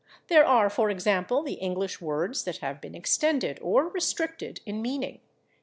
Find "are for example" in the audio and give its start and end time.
0.43-1.43